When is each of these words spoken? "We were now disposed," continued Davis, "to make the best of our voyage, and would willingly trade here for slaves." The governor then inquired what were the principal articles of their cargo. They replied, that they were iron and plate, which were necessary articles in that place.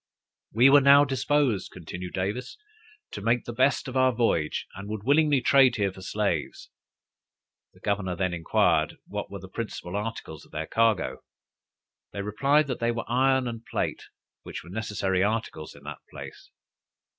"We 0.51 0.71
were 0.71 0.81
now 0.81 1.05
disposed," 1.05 1.69
continued 1.71 2.13
Davis, 2.15 2.57
"to 3.11 3.21
make 3.21 3.45
the 3.45 3.53
best 3.53 3.87
of 3.87 3.95
our 3.95 4.11
voyage, 4.11 4.65
and 4.73 4.89
would 4.89 5.03
willingly 5.03 5.41
trade 5.41 5.75
here 5.75 5.91
for 5.93 6.01
slaves." 6.01 6.71
The 7.75 7.81
governor 7.81 8.15
then 8.15 8.33
inquired 8.33 8.97
what 9.05 9.29
were 9.29 9.37
the 9.37 9.47
principal 9.47 9.95
articles 9.95 10.43
of 10.43 10.51
their 10.51 10.65
cargo. 10.65 11.21
They 12.13 12.23
replied, 12.23 12.65
that 12.65 12.79
they 12.79 12.89
were 12.89 13.05
iron 13.07 13.47
and 13.47 13.63
plate, 13.63 14.05
which 14.41 14.63
were 14.63 14.71
necessary 14.71 15.21
articles 15.21 15.75
in 15.75 15.83
that 15.83 15.99
place. 16.09 16.49